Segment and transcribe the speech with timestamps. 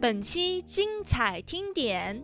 [0.00, 2.22] 本期精彩听点，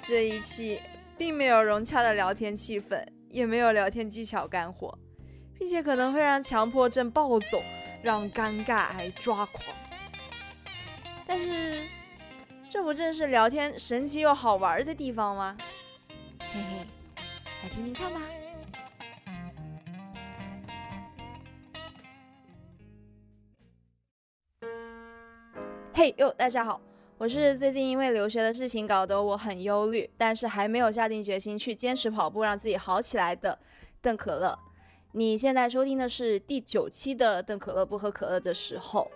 [0.00, 0.80] 这一期
[1.18, 4.98] 并没有融洽的聊天气氛，也没有聊天技巧干货，
[5.58, 7.62] 并且可能会让强迫症暴走，
[8.02, 9.62] 让尴尬癌抓狂。
[11.26, 11.86] 但是，
[12.70, 15.54] 这不正是聊天神奇又好玩的地方吗？
[16.40, 16.86] 嘿嘿，
[17.62, 18.18] 来听听看吧。
[26.02, 26.80] 嘿呦，大家好，
[27.16, 33.56] 我是最近因为留学的事情搞得我很忧虑，但是还没有下定决心去坚持跑步让自己好起来的
[34.00, 34.58] 邓可乐。
[35.12, 39.08] 你现在收听的是第九期的邓可乐不喝可乐的时候。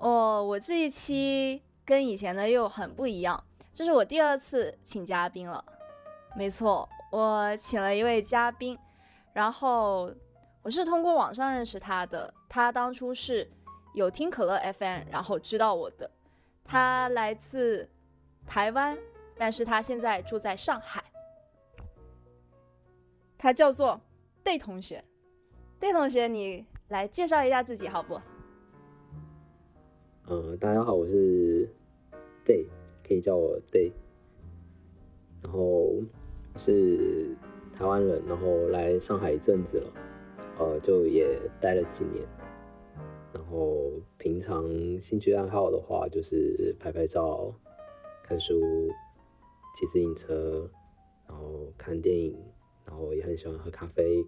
[0.00, 3.40] 哦，我这一期跟以前的又很不一样，
[3.72, 5.64] 这是我第二次请嘉宾了。
[6.36, 8.76] 没错，我请了一位嘉宾，
[9.34, 10.12] 然后
[10.62, 13.48] 我是通过网上认识他的，他当初是。
[13.94, 16.10] 有听可乐 FM，然后知道我的，
[16.64, 17.88] 他来自
[18.46, 18.96] 台湾，
[19.36, 21.04] 但是他现在住在上海。
[23.36, 24.00] 他叫做
[24.44, 25.04] Day 同学
[25.80, 28.20] ，Day 同学，你来介绍一下自己好不？
[30.26, 31.68] 呃，大家好，我是
[32.46, 32.66] Day，
[33.06, 33.92] 可以叫我 Day，
[35.42, 35.92] 然后
[36.56, 37.36] 是
[37.76, 39.92] 台湾人，然后来上海一阵子了，
[40.58, 42.26] 呃，就也待了几年。
[44.18, 44.68] 平常
[45.00, 47.52] 兴趣爱好的话，就是拍拍照、
[48.22, 48.60] 看书、
[49.74, 50.70] 骑自行车，
[51.26, 52.36] 然后看电影，
[52.84, 54.24] 然后也很喜欢喝咖啡。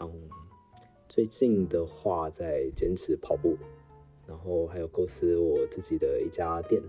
[0.00, 0.28] 嗯，
[1.08, 3.56] 最近的话在坚持跑步，
[4.26, 6.82] 然后还有构思我自己的一家店。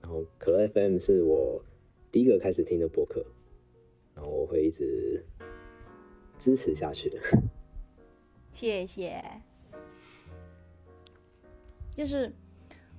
[0.00, 1.64] 然后可乐 FM 是我
[2.12, 3.24] 第一个开始听的博客，
[4.14, 5.24] 然后我会一直
[6.36, 7.10] 支持下去。
[8.52, 9.20] 谢谢。
[11.94, 12.30] 就是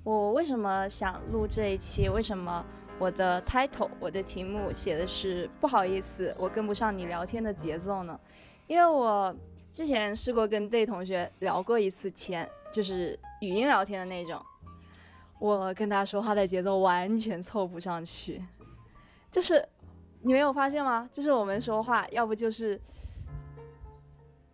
[0.03, 2.07] 我为什么想录这一期？
[2.07, 2.65] 为什么
[2.97, 8.19] 我的 title 我的题目写的是不好意思，我跟不上你聊天的节奏呢？
[8.67, 9.35] 因为我
[9.71, 14.41] 之前试过跟 Day 同学聊过一次天，就是语音聊天的那种，
[15.39, 18.41] 我跟他说话的节奏完全凑不上去。
[19.31, 19.67] 就是
[20.21, 21.09] 你没有发现吗？
[21.11, 22.79] 就是我们说话，要不就是。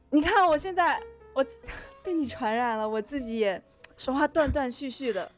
[0.10, 1.02] 你看，我现在
[1.34, 1.46] 我
[2.04, 3.62] 被你传染了，我自己也
[3.98, 5.32] 说话断断续续的。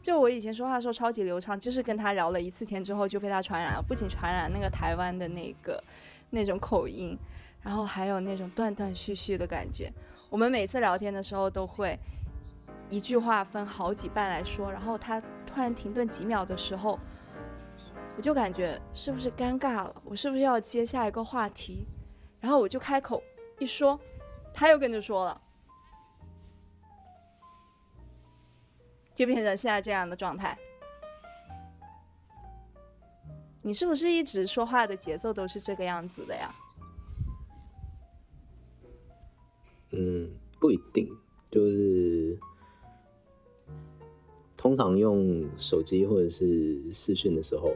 [0.00, 5.82] 就我以前说话的时候超级流畅，就是跟他聊了一次天之后就被他传染了，不仅传染那个台湾的那个
[6.30, 7.18] 那种口音，
[7.62, 9.92] 然后还有那种断断续续的感觉。
[10.30, 11.98] 我们每次聊天的时候都会
[12.88, 16.98] 一句话分好几半来说，然后他突然停顿几秒的时候，
[18.16, 20.02] 我就感觉是不是尴尬了？
[20.04, 21.86] 我是不是要接下一个话题？
[22.40, 23.22] 然后我就开口。
[23.58, 23.98] 一说，
[24.54, 25.40] 他又跟着说了，
[29.18, 30.56] 就变成现在这样的状态。
[33.62, 36.54] 你是不是一直说话的节奏都是这个样子的呀？
[39.90, 40.30] 嗯，
[40.60, 41.12] 不一定，
[41.50, 42.38] 就是
[44.56, 47.74] 通常用手机或者是视讯的时候，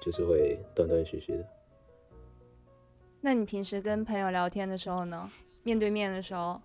[0.00, 1.48] 就是会断断续续的。
[3.20, 5.30] 那你平时跟朋友聊天的时候呢？
[5.62, 6.60] 面对面的时候，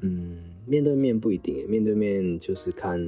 [0.00, 0.25] 嗯，
[0.66, 2.98] 面对面不一定，面对面就是看，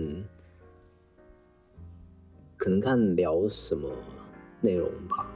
[2.56, 3.90] 可能看聊什么
[4.60, 5.28] 内容吧，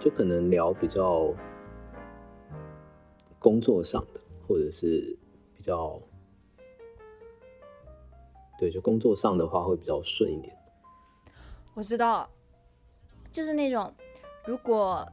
[0.00, 1.32] 就可能聊比较
[3.38, 5.16] 工作上的，或者是
[5.54, 6.00] 比较，
[8.58, 10.56] 对，就工作上的话会比较顺一点。
[11.74, 12.28] 我知道。
[13.30, 13.92] 就是那种，
[14.46, 15.06] 如果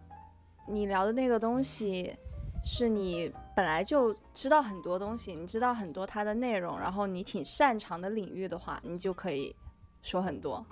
[0.70, 2.16] 你聊的那个东西
[2.64, 9.56] 是你本来就知道很多东西，你知道很多它的内容，然后你挺擅长的领域的话，你就可以
[10.02, 10.64] 说很多。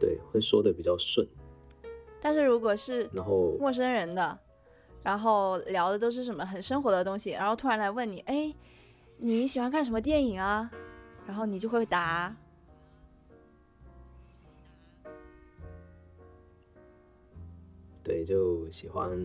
[0.00, 1.26] 对，会说的比较顺。
[2.20, 4.38] 但是如果是然后陌生人的，
[5.02, 8.54] 然后聊的都是什么很生活的东西，然后突然来问你，哎，
[9.18, 10.70] 你喜欢看什么电影啊？
[11.26, 12.34] 然后你就会答。
[18.04, 19.18] 对，就喜欢，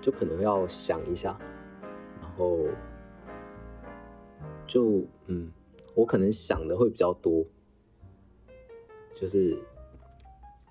[0.00, 1.38] 就可能要想一下，
[2.22, 2.60] 然后
[4.66, 5.52] 就嗯，
[5.94, 7.44] 我可能想的会比较多，
[9.14, 9.62] 就是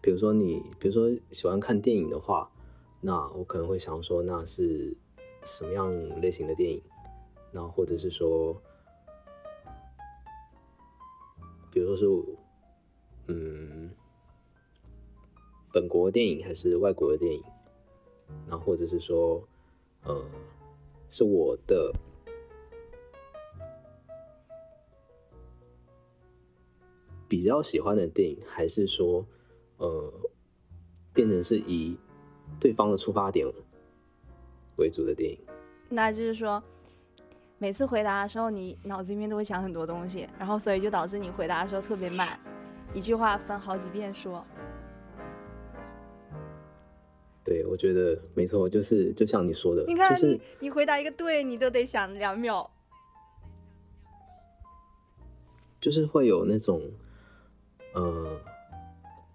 [0.02, 2.50] 比如说你，比如说喜欢看电影的话，
[3.02, 4.98] 那我可能会想说那是
[5.44, 6.82] 什么样类型的电影，
[7.52, 8.60] 那或者是说，
[11.70, 12.06] 比如说是
[15.76, 17.44] 本国电影还是外国的电影？
[18.48, 19.46] 然后或者是说，
[20.06, 20.26] 呃，
[21.10, 21.94] 是我的
[27.28, 29.26] 比较喜欢的电影，还是说，
[29.76, 30.14] 呃，
[31.12, 31.98] 变成是以
[32.58, 33.46] 对方的出发点
[34.78, 35.38] 为主的电影？
[35.90, 36.64] 那就是说，
[37.58, 42.40] 每次回答的时候，你脑子里面都会想很多东西，然后所以就导致你回答的时候特别慢，
[42.94, 44.42] 一句话分好几遍说。
[47.46, 52.70] 对，我觉得没错，就是就像你说的，你看就是你你回答一个对，你都得想两秒。
[55.80, 56.82] 就是会有那种，
[57.94, 58.42] 呃，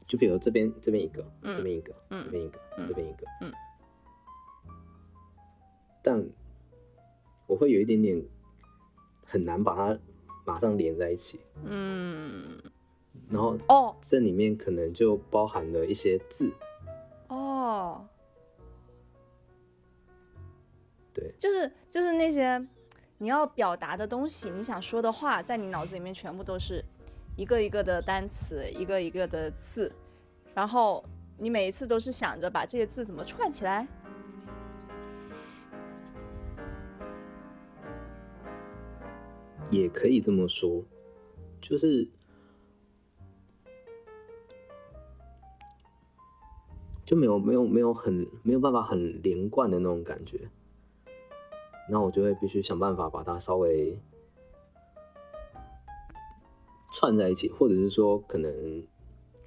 [0.08, 3.52] 就比如这边这边一个，嗯这边一个，嗯这边一个，嗯这边一个，嗯，
[6.02, 6.26] 但
[7.46, 8.20] 我会有一点点
[9.24, 9.96] 很难把它
[10.44, 12.60] 马上连在一起，嗯，
[13.28, 13.94] 然后哦。
[14.02, 16.52] 这里面可能就包含了一些字，哦，
[21.40, 22.62] 就是就是那些
[23.16, 26.84] 你要表达的东西，你想说的话，在你脑子里面全部都是
[27.34, 29.90] 一个一个的单词，一个一个的字，
[30.54, 31.02] 然后
[31.38, 33.88] 你每一次都是想着把这些字怎么串起来。
[39.70, 40.84] 也可以这么说，
[41.58, 42.06] 就是
[47.04, 50.50] 就没有没有没有很没有办法很连贯的那种感觉，
[51.90, 53.98] 那我就会必须想办法把它稍微
[56.92, 58.86] 串在一起，或者是说可能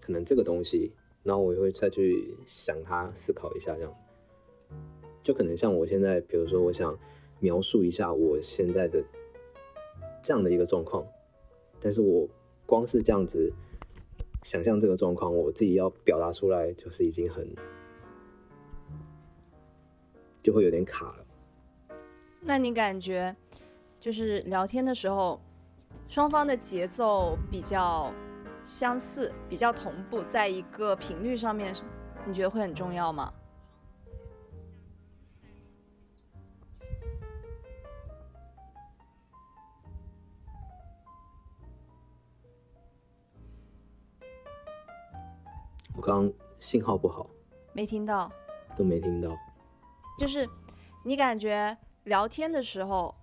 [0.01, 0.91] 可能这个东西，
[1.23, 3.95] 然后我也会再去想它，思考一下这样，
[5.23, 6.97] 就可能像我现在，比如说我想
[7.39, 9.03] 描述一下我现在的。
[10.25, 11.05] 这样的一个状况，
[11.81, 12.25] 但是我
[12.65, 13.51] 光是这样子
[14.41, 17.45] 想象这个状况，我自己要表达出来，就是已经很
[20.41, 21.22] 就会有点卡了。
[22.45, 23.33] 那你感觉
[23.99, 25.39] 就是聊天的时候，
[26.09, 28.11] 双方的节奏比较
[28.65, 31.73] 相似，比较同步，在一个频率上面，
[32.27, 33.33] 你觉得会很重要吗？
[45.95, 47.25] 我刚刚信号不好，
[47.71, 48.29] 没听到，
[48.75, 49.37] 都没听到。
[50.17, 50.47] 就是
[51.05, 53.15] 你感觉聊天的时候，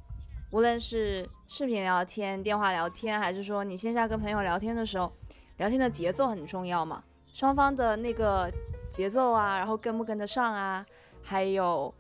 [0.51, 5.13] 无论是视频聊天、电话聊天，还是说你线下跟朋友聊天的时候，
[5.59, 7.05] 聊天的节奏很重要嘛？
[7.35, 8.51] 双方的那个
[8.91, 10.85] 节奏啊，然后跟不跟得上啊，
[11.23, 11.95] 还有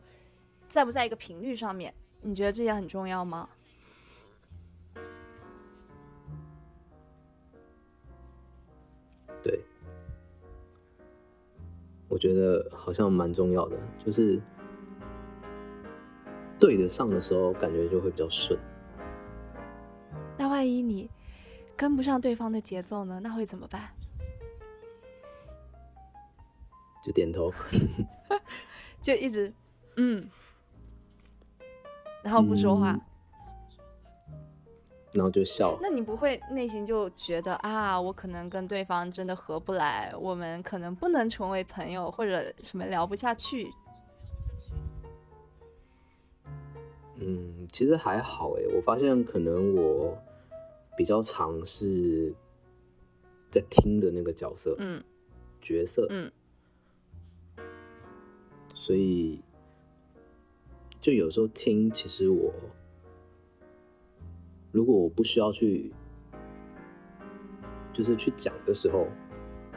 [0.68, 1.92] 在不在一个频率上面，
[2.22, 3.48] 你觉得这些很重要吗？
[9.42, 9.58] 对，
[12.08, 14.40] 我觉得好像蛮重要的，就是
[16.60, 18.58] 对得上的时候，感觉就会比较顺。
[20.38, 21.10] 那万一你
[21.76, 23.18] 跟不上对方的节奏呢？
[23.22, 23.88] 那会怎么办？
[27.02, 27.50] 就点头，
[29.00, 29.50] 就一直
[29.96, 30.28] 嗯，
[32.22, 32.92] 然后不说话。
[32.92, 33.00] 嗯
[35.12, 35.76] 然后就笑。
[35.82, 43.68] 那你不会内心就觉得啊，我可能跟对方真的合不来，我们可能不能成为朋友，或者什么聊不下去？
[47.22, 50.16] 嗯，其实还好诶，我发现可能我
[50.96, 52.34] 比较常是
[53.50, 55.02] 在听的那个角色，嗯
[55.60, 56.32] 角色，嗯，
[58.74, 59.42] 所以
[60.98, 62.50] 就有时候听，其实我
[64.72, 65.92] 如果我不需要去，
[67.92, 69.08] 就是去讲的时候，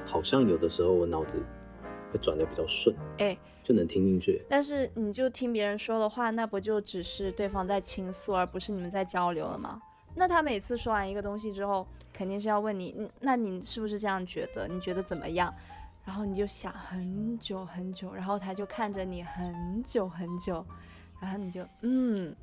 [0.06, 1.38] 好像有的时候我脑子
[2.14, 4.40] 会转的比较顺，哎，就能听进去。
[4.48, 9.82] 但是你就听别人说的话，那不就只是对方在倾诉，而不是你们在交流了吗？
[10.16, 14.68] 那他每次说完一个东西之后，肯定是要问你，嗯，那你是不是这样觉得？
[14.68, 15.52] 你觉得怎么样？
[16.06, 20.64] 然后你就想很久很久，然后他就看着你很久很久，
[21.20, 22.36] 然后你就嗯，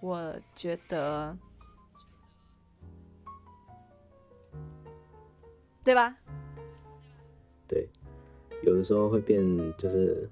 [0.00, 1.36] 我觉得，
[5.82, 6.14] 对吧？
[7.66, 7.88] 对，
[8.62, 9.42] 有的时候会变
[9.76, 10.28] 就是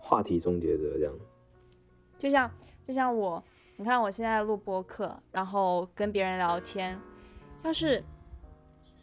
[0.00, 1.14] 话题终结者这样。
[2.18, 2.50] 就像
[2.86, 3.42] 就像我，
[3.76, 6.98] 你看我现在录播客，然后跟别人聊天，
[7.62, 8.02] 要是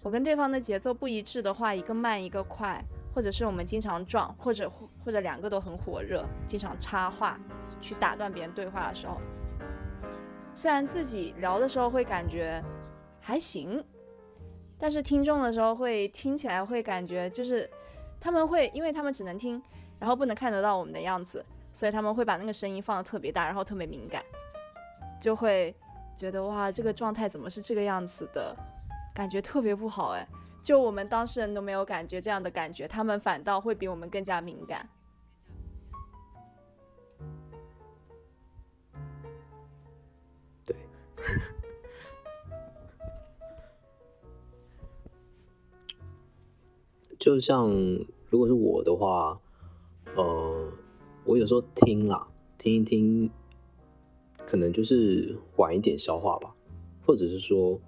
[0.02, 4.70] 我跟对方的节奏不一致的话，一个慢一个快，或者是我们经常撞，或者
[5.04, 7.40] 或者两个都很火热，经常插话
[7.80, 9.22] 去打断别人对话的时候，
[10.54, 12.64] 虽然自己聊的时候会感觉
[13.20, 13.84] 还行，
[14.78, 17.70] 但是听众的时候会听起来会感觉就是
[18.26, 19.62] 他们会，因为他们只能听
[20.00, 24.24] 然后不能看得到我们的样子，所以他们会把那个声音放的特别大，然后特别敏感，
[25.22, 25.76] 就会
[26.18, 28.56] 觉得哇，这个状态怎么是这个样子的，
[29.14, 30.28] 感觉特别不好哎。
[30.64, 34.90] 就我们当事人都没有感觉这样的感觉，他们反倒会比我们更加敏感。
[40.66, 40.76] 对，
[47.20, 47.70] 就像
[48.30, 49.40] 如果是我的话，
[50.16, 50.72] 呃，
[51.24, 52.28] 我有时候听啦，
[52.58, 53.30] 听一听，
[54.46, 56.56] 可能就是晚一点消化吧，
[57.06, 57.80] 或者是说。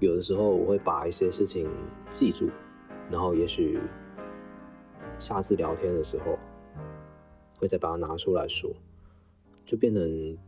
[0.00, 1.68] 有的时候我会把一些事情
[2.08, 2.48] 记住，
[3.10, 3.80] 然后也许
[5.18, 6.38] 下次聊天的时候
[7.58, 8.70] 会再把它拿出来说，
[9.66, 10.38] 就变成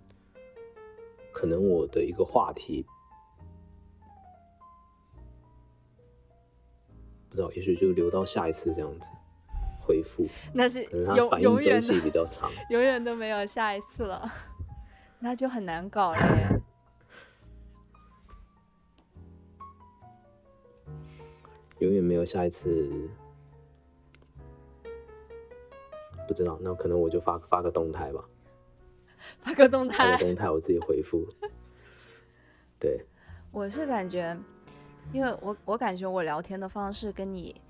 [1.32, 2.86] 可能我的一个话题，
[7.28, 9.10] 不知道，也许就留到下一次这样子
[9.90, 10.24] 回复。
[10.54, 14.32] 那是可能它反应周期比较长， 永远都没有下一次了，
[15.18, 16.18] 那就很难搞了。
[21.80, 22.88] 永远没有下一次，
[26.28, 28.24] 不知道，那可能我就发发个动态吧，
[29.42, 31.26] 发个动态，发个动态，我自己回复。
[32.78, 33.04] 对，
[33.50, 34.36] 我是感觉，
[35.12, 37.60] 因为我我感觉我聊天的方式跟你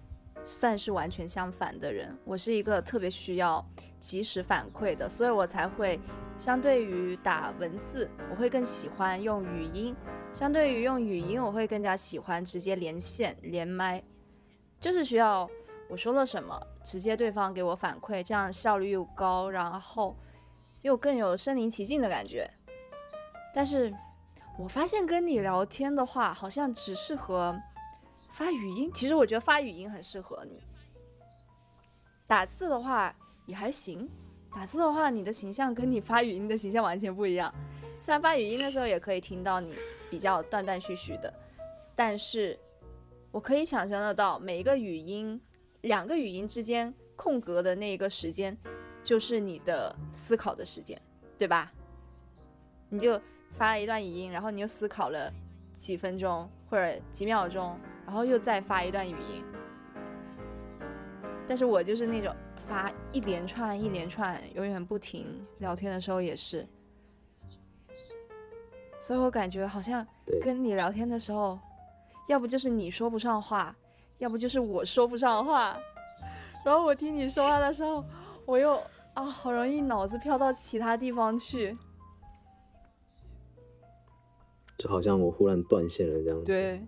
[0.51, 3.65] 算是完全相反的人，我是一个特别需要
[4.01, 6.01] 及时反馈的，所以我才会
[6.37, 9.95] 相对于打文字，我会更喜欢用语音。
[10.35, 14.03] 相对于用语音，我会更加喜欢直接连线连麦，
[14.81, 15.49] 就是需要
[15.89, 20.17] 我说了什么，直接对方给我反馈，这样效率又高，然后
[20.83, 22.51] 又更有身临其境的感觉。
[23.55, 23.95] 但是
[24.59, 27.57] 我发现跟你聊天的话，好像只适合
[28.33, 28.91] 发语音。
[28.93, 30.63] 其实我觉得发语音很适合你，
[32.27, 33.15] 打字的话
[33.47, 34.09] 也还行。
[34.55, 37.55] 打字的话，你的形象跟你发语音的形象完全不一样。
[37.99, 39.75] 虽然发语音的时候也可以听到你。
[40.11, 41.33] 比较断断续续的，
[41.95, 42.59] 但是
[43.31, 45.41] 我可以想象得到，每一个语音，
[45.83, 48.59] 两个语音之间空格的那一个时间，
[49.05, 51.01] 就是你的思考的时间，
[51.39, 51.73] 对吧？
[52.89, 53.23] 你就
[53.53, 55.33] 发了一段语音，然后你又思考了
[55.77, 57.79] 几分钟或者几秒钟，
[58.11, 59.45] 然后又再发一段语音。
[61.47, 62.35] 但是我就是那种
[62.67, 66.67] 发一连串一连串，永远不停，聊天的时候也是。
[69.01, 70.05] 所以我感觉好像
[70.43, 71.57] 跟你聊天的时候，
[72.27, 73.77] 要不就是你说不上话，
[74.19, 75.79] 要不就是我说不上话。
[76.65, 78.05] 然后我听你说话的时候，
[78.45, 78.75] 我又
[79.15, 81.79] 啊，好容易脑子飘到其他地方去，
[84.77, 86.47] 就好像我忽然断线了这样子。
[86.47, 86.85] 对，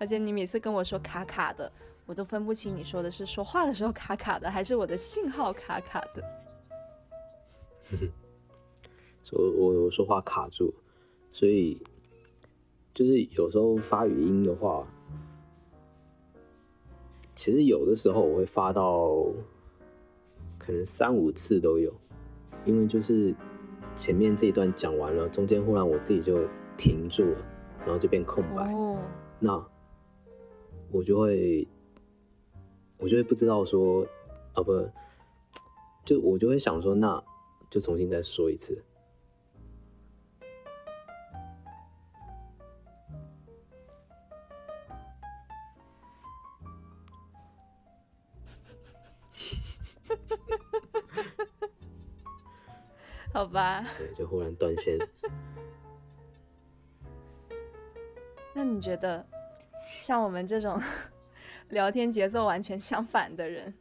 [0.00, 1.70] 而且你每次跟我说卡卡的，
[2.06, 6.24] 我都分不清你说的是说话的时候卡卡的，还是我的信号卡卡的。
[9.32, 10.72] 我我我说话卡住。
[11.32, 11.80] 所以，
[12.92, 14.84] 就是有时候发语音的话，
[17.34, 19.26] 其实有的时候我会发到
[20.58, 21.94] 可能三五次都有，
[22.64, 23.32] 因为就是
[23.94, 26.40] 前面这一段讲完了，中间忽然我自己就
[26.76, 27.38] 停住了，
[27.84, 28.74] 然后就变空白，
[29.38, 29.64] 那
[30.92, 31.66] 我就会
[32.98, 34.06] 我就会不知道说
[34.54, 34.90] 啊不，
[36.04, 37.22] 就我就会想说，那
[37.70, 38.84] 就重新再说一次。
[53.32, 54.98] 好吧，对，就忽然断线。
[58.52, 59.24] 那你觉得，
[60.00, 60.80] 像我们这种
[61.70, 63.72] 聊天节奏完全相反的人，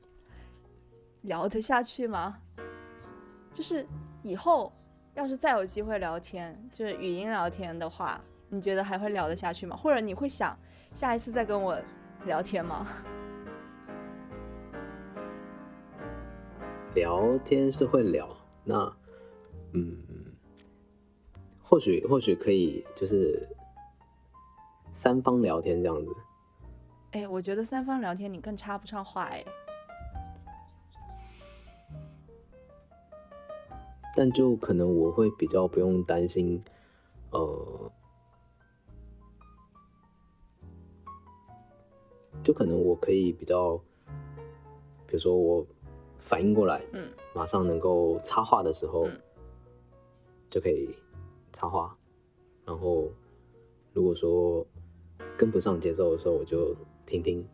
[1.21, 2.37] 聊得下去吗？
[3.53, 3.85] 就是
[4.21, 4.71] 以后
[5.15, 9.75] 要是再有机会聊天，就是语音聊天的话，你觉得还会聊得下去吗？
[9.75, 10.57] 或者你会想
[10.93, 11.79] 下一次再跟我
[12.25, 12.87] 聊天吗？
[16.95, 18.29] 聊天是会聊，
[18.63, 18.93] 那。
[19.73, 19.95] 嗯，
[21.61, 23.47] 或许或许可以，就是
[24.93, 26.15] 三方聊天这样子。
[27.11, 29.43] 哎，我觉得三方聊天你更插不上话哎。
[34.15, 36.61] 但就可能我会比较不用担心，
[37.31, 37.91] 呃，
[42.43, 43.77] 就可能我可以比较，
[45.07, 45.65] 比如说我
[46.17, 49.07] 反应过来，嗯，马上能够插话的时候。
[50.51, 50.89] 就可以
[51.53, 51.95] 插话，
[52.65, 53.07] 然后
[53.93, 54.65] 如果说
[55.39, 57.47] 跟不上节奏的时候我就听听。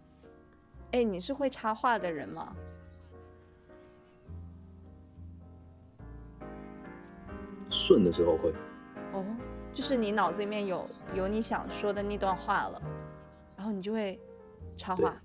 [0.92, 2.56] 哎你是会插话的人吗？
[7.70, 8.51] 顺的时候会。
[9.13, 9.24] 哦
[9.72, 12.82] 就是你脑子里面有有你想说的那段话了
[13.56, 14.20] 然后你就会
[14.77, 15.22] 插话。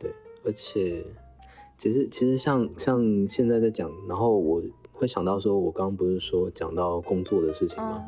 [0.00, 0.12] 对
[0.44, 1.04] 而且
[1.76, 4.60] 其实其实像像现在在讲然后我
[4.92, 8.04] 会想到说我刚刚不是说讲到工作的事情吗？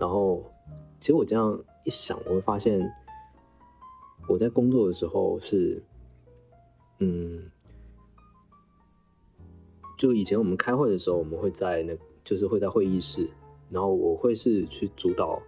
[0.00, 0.42] 然后
[1.04, 2.80] 其实我这样一想，我会发现
[4.26, 5.82] 我在工作的时候是，
[6.98, 7.50] 嗯，
[9.98, 11.94] 就以前我们开会的时候，我们会在那，
[12.24, 13.28] 就是会在会议室，
[13.68, 15.42] 然后我会是去主导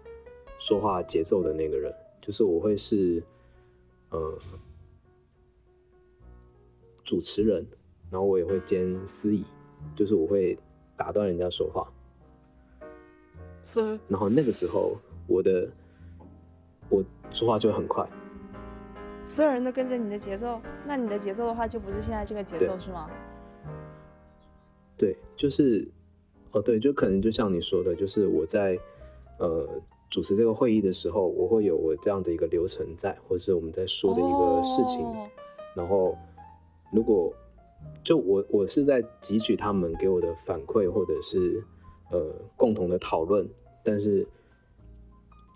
[0.58, 3.22] 说话节奏的那个人，就是我会是
[4.10, 4.38] 呃
[7.02, 7.66] 主持人，
[8.10, 9.42] 然后我也会兼司仪，
[9.94, 10.58] 就是我会
[10.98, 11.90] 打断人家说话。
[13.64, 13.98] 是。
[14.06, 14.94] 然后那个时候，
[15.26, 15.68] 我的
[16.88, 18.08] 我说话就很快，
[19.24, 23.10] 所有人都跟着你的节奏，那你的节奏的话，就不是现在这个节奏是吗？
[24.96, 25.86] 对，就是，
[26.52, 28.78] 哦，对，就可能就像你说的，就是我在
[29.38, 29.68] 呃
[30.08, 35.06] 主持这个会议的时候，我会有我这样的一个流程在，或者是我们在说的一个事情，
[35.74, 36.16] 然后
[36.92, 37.32] 如果
[38.02, 41.62] 就我我是在汲取他们给我的反馈，或者是。
[42.08, 43.44] 呃，共同的讨论，
[43.82, 44.24] 但是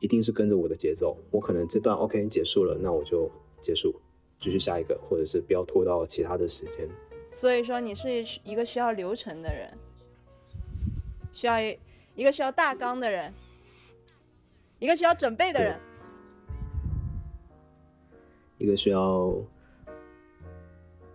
[0.01, 1.17] 一定是跟着我的节奏。
[1.31, 3.31] 我可能这段 OK 结束了，那我就
[3.61, 3.95] 结束，
[4.41, 6.89] 继续下一个，或者是不要拖到其他的时间。
[7.31, 9.73] 所以说，你是一个需要流程的人，
[11.33, 11.79] 需要一
[12.17, 13.33] 一个需要大纲的人，
[14.79, 15.79] 一个需要准备的人，
[18.59, 19.35] 一个需要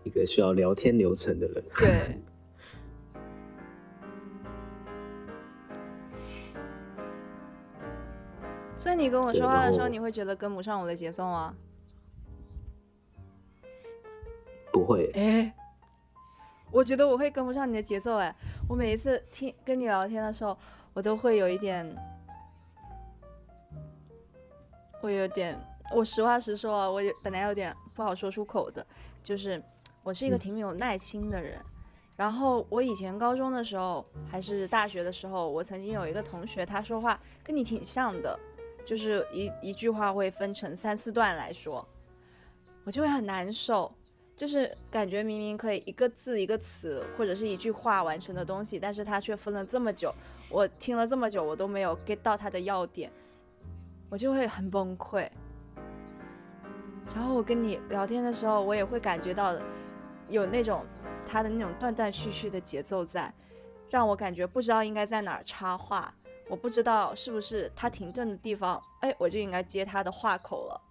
[0.04, 1.64] 一个需要聊天流程的人。
[1.76, 2.22] 对。
[8.86, 11.56] 所以你跟我说话的时候，你会觉得跟不上我的节奏吗？
[14.72, 15.10] 不会。
[15.16, 15.52] 哎，
[16.72, 18.18] 我觉得我会跟不上你的节奏。
[18.18, 18.36] 哎，
[18.70, 20.56] 我每一次听跟你聊天的时候，
[20.94, 21.84] 我都会有一点，
[25.02, 25.60] 我有点，
[25.92, 28.86] 我实话实说，我有本来有点不好说出口的，
[29.24, 29.60] 就是
[30.04, 31.60] 我是一个挺没有耐心的人。
[32.16, 38.40] 然后我以前高中的时候，还是大学的时候，我曾经有一个同学，他说话跟你挺像的。
[38.86, 41.86] 就是一一句话会分成三四段来说，
[42.84, 43.92] 我就会很难受。
[44.38, 50.14] 就是感觉明明可以一个字一个词或者是一句话完成的东西，但是他却分了这么久，
[50.50, 53.10] 我听了这么久我都没有 get 到他的要点，
[54.10, 55.30] 我就会很崩溃。
[57.16, 59.58] 然后我跟你聊天的时候，我也会感觉到
[60.28, 60.86] 有那种
[61.26, 63.34] 他的那种断断续续的节奏在，
[63.90, 66.14] 让我感觉不知道应该在哪儿插话。
[66.48, 70.82] 我不知道是不是他停顿的地方，哎，我就应该接他的话口了。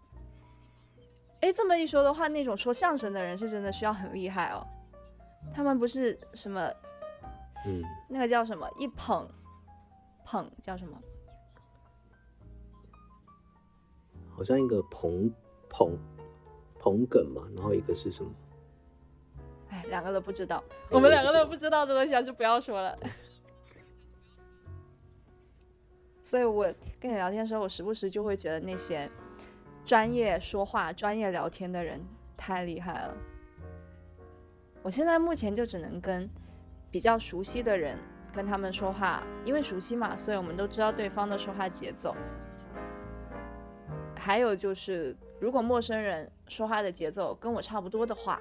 [1.40, 4.66] 哎，这么一说的话，那种说相声的人是真的需要很厉害哦。
[5.52, 6.60] 他们不是什么，
[7.66, 9.28] 嗯，那个叫什么一捧，
[10.24, 10.98] 捧叫什么？
[14.36, 15.32] 好像一个捧
[15.68, 15.96] 捧
[16.80, 18.30] 捧梗嘛，然后一个是什么？
[19.68, 20.64] 哎，两个都不知道。
[20.90, 22.98] 我们两个都不知道的东西还是不要说了。
[26.24, 26.64] 所以我
[26.98, 29.08] 跟你聊天的时候，我时不时就会觉得那些
[29.84, 32.00] 专业说话、专业聊天的人
[32.34, 33.14] 太厉害了。
[34.82, 36.28] 我现在目前就只能跟
[36.90, 37.98] 比较熟悉的人
[38.32, 42.16] 跟他们说话，因为熟悉嘛，所以我们都知道对方的说话节奏。
[44.16, 48.40] 还有就是，如果陌生人说话的节奏跟我差不多的话，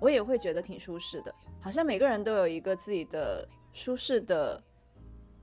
[0.00, 1.34] 我也会觉得挺舒适的。
[1.60, 4.62] 好像每个人都有一个自己的舒适的。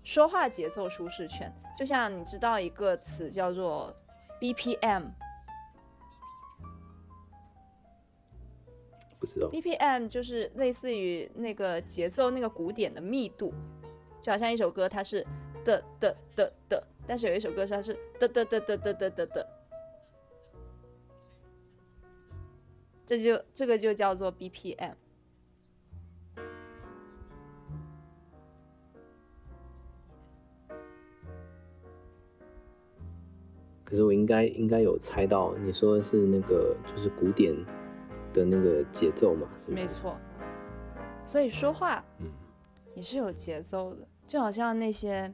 [0.08, 3.94] 说话节奏舒适圈，就像你知道一个词叫做
[4.40, 5.04] BPM，
[9.20, 9.50] 不知道。
[9.50, 13.54] BPM 就是类似于那个节奏那个鼓点的密度，
[14.22, 15.28] 就好像一首歌它是
[15.66, 19.48] 的的的的，但是有一首歌它是的的的的的的的的，
[23.06, 24.96] 这就这个就叫做 BPM。
[33.90, 37.56] 可是我应该应该有猜到，你说的是那个就是古典
[38.34, 39.48] 的那个节奏嘛？
[39.58, 40.18] 是没错。
[41.26, 42.30] 所以说话，嗯，
[42.96, 45.34] 也是有节奏的，就好像那些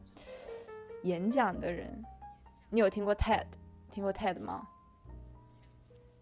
[1.02, 2.04] 演讲的人，
[2.70, 3.44] 你有听过 TED
[3.90, 4.68] 听过 TED 吗？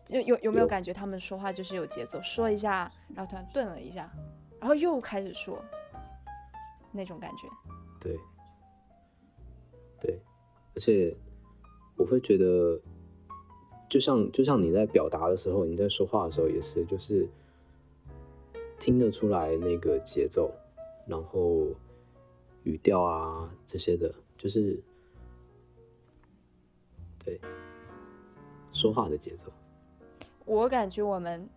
[0.08, 4.10] 有有有没有感觉他们说话就是有节奏，说一下，然后突然顿了一下，
[4.58, 5.62] 然后又开始说，
[6.94, 7.50] 那种感觉。
[8.00, 8.18] 对，
[10.00, 10.22] 对，
[10.74, 11.14] 而且。
[12.02, 12.82] 我会觉得，
[13.88, 17.28] 就像就像你在表达的时候，你在说话的时候也是，就是
[18.80, 20.52] 听得出来那个节奏，
[21.06, 21.68] 然后
[22.64, 24.82] 语调啊这些的，就是
[27.24, 27.40] 对
[28.72, 29.52] 说话的节奏。
[30.46, 31.48] 我感觉我们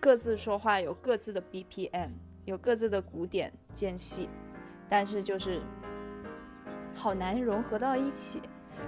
[0.00, 2.10] 各自说话有各自的 BPM，
[2.46, 4.28] 有各自的鼓点间隙，
[4.90, 5.62] 但是就是
[6.96, 8.42] 好难融合到一起。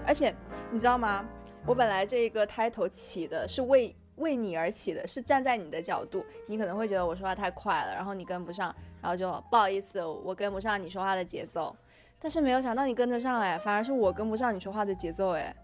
[0.07, 0.35] 而且
[0.71, 1.25] 你知道吗？
[1.67, 11.75] 我本来这一个 title 起的是为为你而起的，是站在你的角度，你可能会觉得我说话太快了，然后你跟不上，然后就不好意思，我跟不上你说话的节奏。
[12.19, 15.55] 但是没有想到你跟得上哎，反而是我跟不上你说话的节奏哎。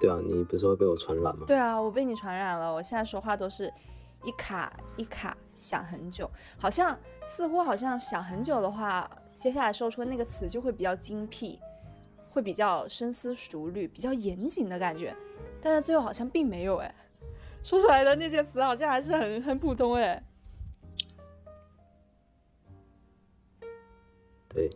[0.00, 1.44] 对啊，你不是会被我传染吗？
[1.46, 2.72] 对啊，我被你传染了。
[2.72, 3.72] 我现在说话都是
[4.24, 11.58] 一卡一卡想很久，好像似乎好像想很久的话，接下来说出那个词就会比较精辟，
[12.30, 15.14] 会比较深思熟虑，比较严谨的感觉。
[15.60, 16.94] 但是最后好像并没有哎，
[17.62, 20.22] 说出来的那些词好像还是很很普通哎。
[24.48, 24.70] 对，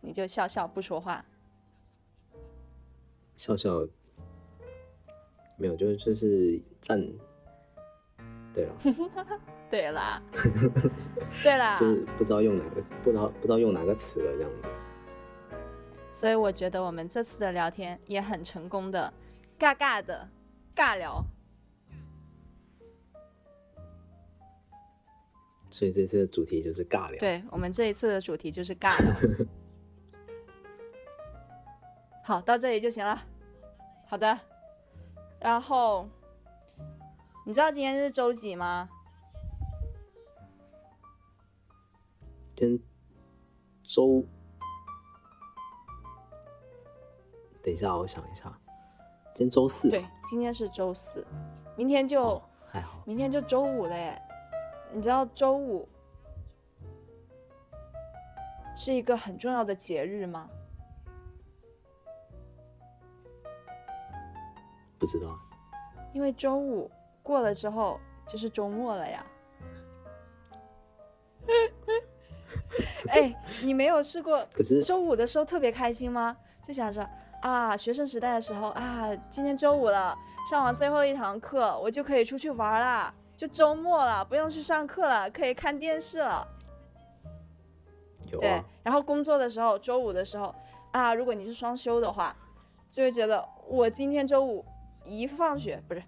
[0.00, 1.24] 你就笑笑不说话，
[3.36, 3.86] 笑笑。
[5.56, 7.06] 没有，就是就是站，
[8.52, 8.72] 对了，
[9.70, 10.22] 对啦，
[11.42, 14.56] 对啦，就是不知道用哪个，不知道不知道用哪个词了这样子。
[16.12, 19.12] 所以我觉得我们这次的聊天也很成功的，
[19.58, 20.28] 尬尬的
[20.74, 21.24] 尬聊。
[25.70, 27.20] 所以这次的主题就是尬聊。
[27.20, 29.14] 对我们这一次的主题就是尬聊。
[32.24, 33.22] 好，到这里就行了。
[34.06, 34.36] 好的。
[35.38, 36.08] 然后，
[37.50, 38.88] 你知道今天是周几吗？
[42.54, 42.80] 今
[43.82, 44.24] 周，
[47.60, 48.56] 等一下，我想一下，
[49.34, 49.90] 今天周四。
[49.90, 51.26] 对，今天是周四，
[51.76, 54.22] 明天就还好，明天就周五了耶。
[54.92, 55.88] 你知道周五
[58.76, 60.48] 是一个很重要的节日吗？
[65.00, 65.36] 不知道，
[66.12, 66.88] 因为周五
[67.22, 69.24] 过了之后就是周末了呀。
[73.08, 74.46] 哎，你没有试过？
[74.52, 76.36] 可是周五的时候特别开心吗？
[76.62, 77.08] 就想着
[77.42, 80.16] 啊，学生时代的时候啊，今天周五了，
[80.48, 86.46] 上完最后一堂课，我就可以出去玩啦，就周末了，不用去上课了，可以看电视了。
[88.30, 88.40] 有啊。
[88.40, 90.54] 对，然后工作的时候，周五的时候
[90.92, 92.36] 啊，如果你是双休的话，
[92.90, 94.64] 就会觉得我今天周五。
[95.02, 96.02] 一放学不是，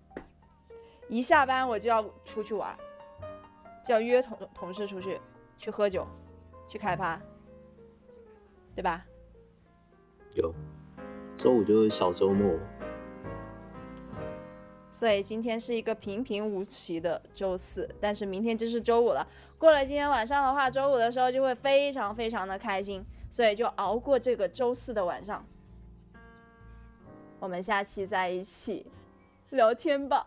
[1.12, 2.74] 一下班我就要出去玩，
[3.84, 5.20] 就要约同同事出去
[5.58, 6.06] 去喝酒，
[6.66, 7.20] 去开趴，
[8.74, 9.04] 对吧？
[10.32, 10.54] 有，
[11.36, 12.58] 周五就是小周末，
[14.90, 19.28] 所以今天是一个平平无奇的周四，但是明天就是周五了。
[19.58, 25.44] 过了今天晚上的话，周五的时候就会非常非常的开心，所以就熬过这个周四的晚上。
[27.38, 28.86] 我们下期在一起
[29.50, 30.26] 聊天吧，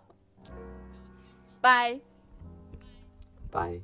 [1.66, 2.00] Bye.
[3.50, 3.82] Bye.